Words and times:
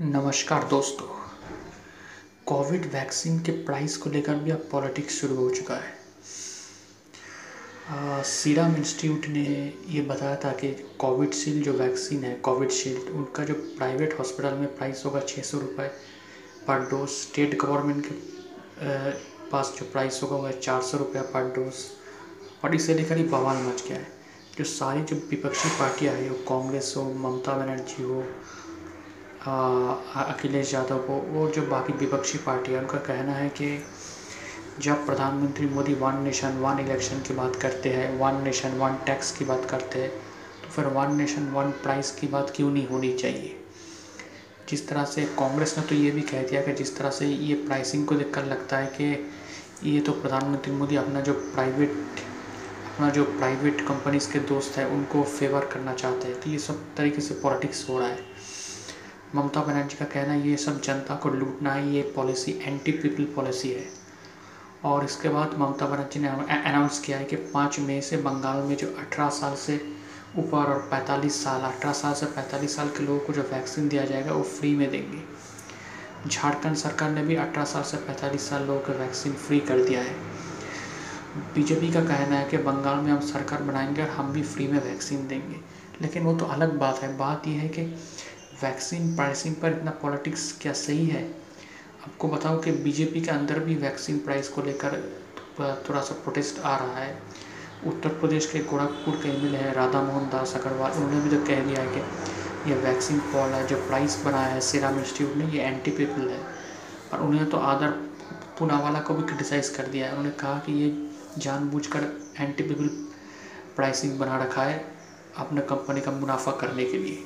नमस्कार 0.00 0.64
दोस्तों। 0.64 1.06
Covid 2.46 2.84
vaccine 2.86 3.38
के 3.42 3.52
प्राइस 3.64 3.96
को 3.96 4.10
लेकर 4.10 4.34
भी 4.34 4.50
अब 4.50 4.68
पॉलिटिक्स 4.72 5.14
शुरू 5.20 5.34
हो 5.36 5.48
चुका 5.50 5.74
है। 5.74 5.92
सीरम 8.24 8.74
इंस्टीट्यूट 8.76 9.26
ने 9.26 9.42
ये 9.88 10.00
बताया 10.00 10.36
था 10.36 10.52
कि 10.52 10.68
कोविड 10.98 11.32
शील्ड 11.34 11.64
जो 11.64 11.72
वैक्सीन 11.72 12.24
है 12.24 12.34
कोविड 12.40 12.70
शील्ड 12.70 13.08
उनका 13.10 13.44
जो 13.44 13.54
प्राइवेट 13.54 14.18
हॉस्पिटल 14.18 14.54
में 14.54 14.76
प्राइस 14.76 15.02
होगा 15.06 15.20
छः 15.20 15.42
सौ 15.42 15.58
रुपये 15.58 15.88
पर 16.68 16.88
डोज। 16.90 17.08
स्टेट 17.08 17.58
गवर्नमेंट 17.60 18.06
के 18.06 18.14
पास 19.50 19.74
जो 19.78 19.90
प्राइस 19.92 20.20
होगा 20.22 20.36
वह 20.36 20.52
चार 20.52 20.82
सौ 20.82 20.98
रुपये 20.98 21.22
पर 21.24 21.52
डोज। 21.56 21.74
और 22.64 22.74
इसे 22.74 22.94
लेकर 22.94 23.16
ही 23.16 23.24
बवाल 23.24 23.56
मच 23.56 23.84
गया 23.88 23.98
है। 23.98 24.06
जो 24.58 24.64
सारी 24.66 25.02
जो 25.02 25.16
विपक्षी 25.30 25.68
पार्टियाँ 25.68 26.14
हैं, 26.14 26.30
वो 26.30 26.36
कांग्रेस 26.48 26.94
हो, 26.96 27.02
ममता 27.14 27.52
बनर्जी 27.56 28.02
हो 28.02 28.24
अखिलेश 29.46 30.72
यादव 30.74 30.98
को 31.00 31.20
और 31.40 31.50
जो 31.52 31.62
बाकी 31.66 31.92
विपक्षी 31.94 32.38
पार्टी 32.38 32.72
है, 32.72 32.78
उनका 32.78 32.98
कहना 32.98 33.32
है 33.32 33.48
कि 33.50 33.84
जब 34.80 35.04
प्रधानमंत्री 35.06 35.66
Modi 35.66 35.94
one 35.94 36.22
nation 36.22 36.58
one 36.58 36.78
election 36.80 37.20
की 37.20 37.34
बात 37.34 37.56
करते 37.56 37.88
हैं 37.88 38.18
वन 38.18 38.42
नेशन 38.44 38.78
वन 38.78 38.96
टैक्स 39.06 39.30
की 39.36 39.44
बात 39.44 39.64
करते 39.70 39.98
हैं 39.98 40.10
तो 40.62 40.70
फिर 40.70 40.86
वन 40.86 41.14
नेशन 41.16 41.48
वन 41.48 41.70
प्राइस 41.82 42.10
की 42.10 42.26
बात 42.26 42.52
क्यों 42.56 42.70
नहीं 42.70 42.86
होनी 42.88 43.12
चाहिए? 43.12 43.54
जिस 44.68 44.88
तरह 44.88 45.04
से 45.04 45.24
कांग्रेस 45.38 45.74
ने 45.78 45.84
तो 45.84 45.94
ये 45.94 46.10
भी 46.10 46.20
कह 46.22 46.42
दिया 46.42 46.62
कि 46.62 46.72
जिस 46.72 46.96
तरह 46.96 47.10
से 47.10 47.26
ये 47.26 47.54
प्राइसिंग 47.66 48.06
को 48.06 48.14
देखकर 48.14 48.44
लगता 48.44 48.78
है 48.78 48.86
कि 49.00 49.90
ये 49.90 50.00
तो 50.00 50.12
प्रधानमंत्री 50.12 50.72
मोदी 50.72 50.96
अपना 50.96 51.20
जो 51.20 51.32
प्राइवेट 51.32 51.90
अपना 52.88 53.08
जो 53.10 53.24
प्राइवेट 53.24 53.80
कंपनीज़ 53.80 54.30
के 54.32 54.38
दोस्त 54.38 54.76
हैं, 54.78 54.86
उनको 54.86 55.22
फेवर 55.22 55.64
करना 55.64 55.94
चाहते 55.94 56.28
हैं 56.28 56.40
तो 56.40 56.50
ये 56.50 56.58
सब 56.58 56.84
तरीके 56.96 57.20
से 57.20 57.34
पॉलिटिक्स 57.34 57.88
हो 57.88 57.98
रहा 57.98 58.08
है। 58.08 58.26
ममता 59.34 59.60
बनर्जी 59.60 59.96
का 59.96 60.04
कहना 60.04 60.34
ये 60.34 60.56
सब 60.56 60.80
जनता 60.80 61.14
को 61.14 61.28
लूटना 61.28 61.72
है 61.72 61.92
ये 61.92 62.02
पॉलिसी 62.16 62.52
एंटी 62.62 62.92
पीपल 62.92 63.24
पॉलिसी 63.24 63.70
है। 63.70 63.84
और 64.84 65.04
इसके 65.04 65.28
बाद 65.28 65.54
ममता 65.58 65.86
बनर्जी 65.86 66.20
ने 66.20 66.28
अनाउंस 66.28 66.98
किया 66.98 67.18
है 67.18 67.24
कि 67.24 67.36
पाँच 67.36 67.78
मई 67.80 68.00
से 68.00 68.16
बंगाल 68.16 68.62
में 68.62 68.76
जो 68.76 68.86
अठारह 68.98 69.28
साल 69.28 69.54
से 69.54 69.80
ऊपर 70.38 70.58
और 70.58 70.78
पैंतालीस 70.90 71.44
साल, 71.44 71.60
अठारह 71.60 71.92
साल 71.92 72.14
से 72.14 72.26
पैंतालीस 72.26 72.76
साल 72.76 72.88
के 72.88 73.04
लोगों 73.04 73.20
को 73.20 73.32
जो 73.32 73.42
वैक्सीन 73.42 73.88
दिया 73.88 74.04
जाएगा, 74.04 74.32
वो 74.32 74.42
फ्री 74.42 74.74
में 74.76 74.90
देंगे। 74.90 75.22
झारखंड 76.28 76.76
सरकार 76.76 77.10
ने 77.10 77.22
भी 77.22 77.36
अठारह 77.36 77.64
साल 77.64 77.82
से 77.82 77.96
पैंतालीस 77.96 78.48
साल 78.50 78.62
लोगों 78.62 78.80
को 78.80 78.92
वैक्सीन 78.92 79.32
फ्री 79.32 79.60
कर 79.60 79.78
दिया 79.78 80.00
है। 80.00 80.14
बीजेपी 81.54 81.92
का 81.92 82.00
कहना 82.00 82.36
है 82.36 82.48
कि 82.48 82.56
बंगाल 82.56 82.96
में 82.96 83.12
हम 83.12 83.20
सरकार 83.20 83.62
बनाएँगे 83.62 84.02
और 84.02 84.08
हम 84.08 84.32
भी 84.32 84.42
फ्री 84.42 84.68
में 84.68 84.84
वैक्सीन 84.84 85.26
देंगे। 85.28 85.60
लेकिन 86.02 86.22
वो 86.22 86.34
तो 86.34 86.44
अलग 86.44 86.78
बात 86.78 86.98
है। 86.98 87.16
बात 87.16 87.46
यह 87.46 87.60
है 87.60 87.68
कि 87.68 87.82
वैक्सीन 88.62 89.14
प्राइसिंग 89.16 89.54
पर 89.54 89.72
इतना 89.72 89.90
पॉलिटिक्स 90.02 90.52
क्या 90.62 90.72
सही 90.72 91.06
है? 91.06 91.22
आपको 92.04 92.28
बताऊँ 92.28 92.62
कि 92.62 92.72
बीजेपी 92.84 93.20
के 93.20 93.30
अंदर 93.30 93.58
भी 93.58 93.74
वैक्सीन 93.76 94.18
प्राइस 94.18 94.48
को 94.48 94.62
लेकर 94.62 94.96
थोड़ा 95.60 96.00
सा 96.00 96.14
प्रोटेस्ट 96.14 96.58
आ 96.60 96.76
रहा 96.76 96.98
है। 96.98 97.18
उत्तर 97.86 98.08
प्रदेश 98.10 98.46
के 98.46 98.58
गोरखपुर 98.60 99.14
के 99.14 99.28
एम 99.28 99.54
है 99.54 99.72
राधा 99.72 100.02
मोहन 100.02 100.28
दास 100.28 100.54
अग्रवाल। 100.56 100.92
उन्होंने 100.92 101.20
भी 101.20 101.36
तो 101.36 101.44
कह 101.46 101.64
दिया 101.64 101.82
है 101.82 101.94
कि 101.94 102.70
ये 102.70 102.76
वैक्सीन 102.76 103.18
पॉल 103.32 103.50
है, 103.50 103.66
जो 103.66 103.76
प्राइस 103.86 104.22
बनाया 104.24 104.46
है 104.46 104.60
सीरम 104.60 104.98
इंस्टीट्यूट 104.98 105.36
ने, 105.36 105.46
ये 105.46 105.62
एंटी 105.62 105.90
पीपल 105.90 106.28
है। 106.28 106.40
और 107.12 107.20
उन्होंने 107.20 107.50
तो 107.50 107.56
आदर 107.56 107.90
पूनावाला 108.58 109.00
को 109.00 109.14
भी 109.14 109.22
क्रिटिसाइज़ 109.22 109.76
कर 109.76 109.86
दिया 109.86 110.06
है। 110.06 110.12
उन्होंने 110.12 110.36
कहा 110.36 110.58
कि 110.58 110.72
ये 110.82 110.92
जानबूझकर 111.38 112.12
एंटी 112.40 112.62
पीपल 112.62 112.88
प्राइसिंग 113.76 114.18
बना 114.18 114.42
रखा 114.42 114.62
है 114.62 114.84
अपने 115.36 115.60
कंपनी 115.60 116.00
का 116.00 116.12
मुनाफा 116.12 116.52
करने 116.52 116.84
के 116.84 116.98
लिए। 116.98 117.24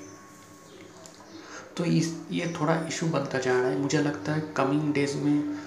तो 1.77 1.85
इस 1.85 2.15
ये 2.31 2.53
थोड़ा 2.61 2.75
इशू 2.89 3.07
बनता 3.07 3.39
जा 3.39 3.53
रहा 3.53 3.71
है। 3.71 3.79
मुझे 3.79 4.03
लगता 4.03 4.33
है 4.33 4.41
कमिंग 4.57 4.93
डेज़ 4.95 5.17
में 5.17 5.59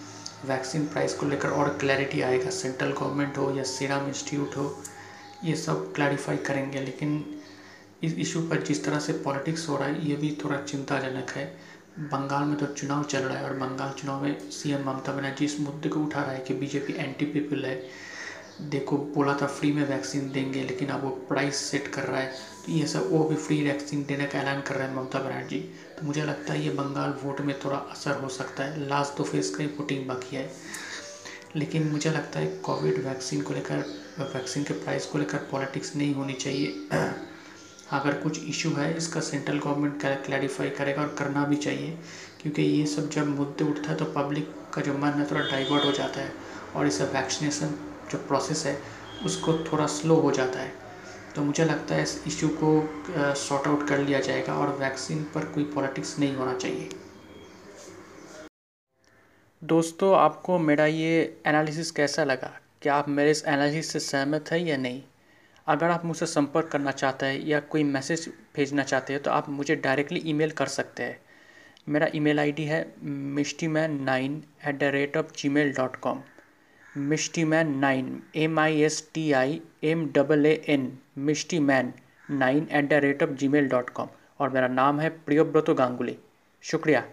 वैक्सीन 0.45 0.86
प्राइस 0.86 1.14
को 1.14 1.25
लेकर 1.25 1.50
और 1.50 1.70
क्लैरिटी 1.78 2.22
आएगा। 2.22 2.50
सेंट्रल 2.50 2.92
गवर्नमेंट 2.92 3.38
हो 3.38 3.50
या 3.52 3.64
सीरम 3.64 4.08
इंस्टीट्यूट 4.08 4.57
हो, 4.57 4.84
ये 5.44 5.56
सब 5.56 5.94
क्लैरिफाई 5.94 6.38
करेंगे। 6.38 6.81
लेकिन 6.81 7.24
इस 8.03 8.13
इशू 8.16 8.41
पर 8.41 8.62
जिस 8.62 8.84
तरह 8.85 9.00
से 9.00 9.13
पॉलिटिक्स 9.13 9.68
हो 9.69 9.78
रहा 9.78 9.88
है, 9.88 10.07
ये 10.09 10.16
भी 10.16 10.38
थोड़ा 10.44 10.62
चिंताजनक 10.62 11.29
है। 11.29 11.46
बंगाल 12.00 12.44
में 12.44 12.56
तो 12.58 12.66
चुनाव 12.66 13.03
चल 13.03 13.19
रहा 13.19 13.38
है 13.38 13.44
और 13.44 13.53
बंगाल 13.53 13.91
चुनाव 13.91 14.24
में 14.24 14.50
सीएम 14.52 14.81
ममता 14.85 15.12
बनर्जी 15.12 15.46
इस 15.46 15.59
मुद्दे 15.59 15.90
को 15.90 16.00
उठा 16.00 16.22
रहा 16.22 16.31
है 16.31 16.40
कि 16.40 16.53
बीजेपी 16.53 16.94
एंटी 16.94 17.25
पीपल 17.25 17.66
है। 17.66 17.81
देखो, 18.62 18.97
बोला 18.97 19.34
था 19.34 19.47
फ्री 19.47 19.72
में 19.72 19.88
वैक्सीन 19.88 20.31
देंगे, 20.31 20.63
लेकिन 20.63 20.90
अब 20.90 21.03
वो 21.03 21.09
प्राइस 21.29 21.56
सेट 21.56 21.88
कर 21.88 22.03
रहा 22.03 22.22
है। 22.22 22.34
ये 22.70 22.88
सब, 22.88 23.12
वो 23.12 23.24
भी 23.24 23.36
फ्री 23.36 23.64
वैक्सीन 23.64 24.06
देने 24.06 24.26
का 24.26 24.40
ऐलान 24.40 24.62
कर 24.62 24.76
रहे 24.76 24.88
हैं 24.88 24.96
ममता 24.96 25.20
बनर्जी। 25.20 25.59
तो 25.59 26.08
मुझे 26.08 26.24
लगता 26.24 26.53
है 26.53 26.64
ये 26.64 26.70
बंगाल 26.70 27.14
वोट 27.24 27.42
में 27.42 27.59
थोड़ा 27.59 27.78
असर 27.78 28.12
हो 28.12 28.30
सकता 28.30 28.64
है। 28.64 28.90
लास्ट 28.90 29.18
दो 29.18 29.24
फ़ेज़ 29.24 29.58
का 29.58 29.64
ही 29.64 29.70
वोटिंग 29.70 30.08
बाकी 30.08 30.36
है। 30.36 30.52
लेकिन 31.56 31.88
मुझे 31.88 32.09
लगता 32.09 32.40
है 32.40 32.48
कोविड 32.48 33.06
वैक्सीन 33.06 33.42
को 33.42 33.53
लेकर 33.53 33.78
वैक्सीन 34.20 34.64
के 34.64 34.74
प्राइस 34.74 35.06
को 35.06 35.18
लेकर 35.18 35.38
पॉलिटिक्स 35.38 35.96
नहीं 35.96 36.16
होनी 36.16 36.34
चाहिए। 36.34 36.68
अगर 37.92 38.14
कुछ 38.14 38.44
इशू 38.44 38.70
है, 38.70 38.97
इसका 38.97 39.20
सेंट्रल 39.20 39.59
गवर्नमेंट 39.59 40.02
क्लैरिफाई 40.26 40.70
करेगा 40.70 41.02
और 41.02 41.16
करना 41.20 41.46
भी 41.46 41.56
चाहिए। 41.56 41.97
क्योंकि 42.42 42.62
ये 42.62 42.86
सब 42.86 43.09
जब 43.09 43.28
मुद्दे 43.28 43.64
उठता 43.64 43.90
है 43.90 43.96
तो 43.97 44.06
पब्लिक 44.06 44.56
का 44.74 44.82
जो 44.82 44.94
मन 44.94 45.09
है 45.09 45.32
थोड़ा 45.32 45.42
डाइवर्ट 45.42 45.86
हो 45.86 45.92
जाता 45.92 46.22
है। 46.22 46.32
और 46.76 46.88
इसे 46.88 47.03
वैक्सीनेशन 47.03 47.68
जो 48.12 48.18
प्रोसेस 48.18 48.66
है, 48.66 48.82
उसको 49.26 49.53
थोड़ा 49.53 49.86
स्लो 49.86 50.16
हो 50.16 50.32
जाता 50.32 50.59
है। 50.59 50.84
तो 51.35 51.44
मुझे 51.44 51.66
लगता 51.66 51.96
है 51.96 52.03
इस 52.03 52.23
इशू 52.28 52.47
को 52.62 53.34
सॉर्ट 53.38 53.68
आउट 53.68 53.88
कर 53.88 54.00
लिया 54.00 54.19
जाएगा 54.19 54.53
और 54.56 54.75
वैक्सीन 54.78 55.23
पर 55.35 55.46
कोई 55.46 55.63
पॉलिटिक्स 55.73 56.18
नहीं 56.19 56.35
होना 56.35 56.53
चाहिए। 56.56 56.90
दोस्तों, 59.62 60.16
आपको 60.16 60.57
मेरा 60.59 60.85
ये 60.85 61.41
एनालिसिस 61.47 61.91
कैसा 61.91 62.23
लगा? 62.23 62.51
क्या 62.81 62.96
आप 62.96 63.09
मेरे 63.09 63.31
इस 63.31 63.44
एनालिसिस 63.46 63.91
से 63.91 64.00
सहमत 64.01 64.51
हैं 64.51 64.59
या 64.59 64.78
नहीं? 64.78 65.01
अगर 65.68 65.90
आप 65.90 66.06
मुझसे 66.06 66.25
संपर्क 66.25 66.68
करना 66.68 66.91
चाहते 66.91 67.25
हैं 67.25 67.40
या 67.46 67.59
कोई 67.59 67.84
मैसेज 67.84 68.28
भेजना 68.56 68.84
चाहते 68.84 69.13
हैं 69.13 69.22
तो 69.23 69.31
आप 69.31 69.50
मुझे 69.50 69.75
डायरेक्टली 69.78 70.22
ईमेल 70.25 70.52
कर 70.52 70.67
सकते 70.67 71.03
हैं। 71.03 71.19
मेरा 71.90 72.07
ईमेल 72.16 72.40
आईडी 72.40 72.63
है 72.63 72.85
Mishti 73.03 73.67
man 73.67 74.00
nine 74.03 74.41
at 74.67 74.79
the 74.79 74.84
rate 74.94 75.17
of 75.17 75.35
Gmail 75.50 75.73
dot 75.73 75.96
com 75.96 76.22
Mishti 76.97 77.44
man 77.44 77.75
nine 77.78 78.22
M 78.35 78.59
I 78.59 78.81
S 78.81 79.11
T 79.13 79.31
I 79.31 79.61
M 79.83 80.06
double 80.13 80.45
A 80.45 80.51
N 80.67 80.97
Mishti 81.17 81.59
man 81.59 81.94
nine 82.31 82.67
at 82.72 82.89
the 82.89 82.94
rate 82.94 83.23
of 83.23 83.29
Gmail 83.47 83.67
dot 83.67 83.89
com 83.89 84.07
और 84.39 84.50
मेरा 84.50 84.67
नाम 84.67 85.00
है 85.00 85.09
प्रियोव्रत 85.09 85.69
गांगुली। 85.69 86.17
शुक्रिया। 86.63 87.03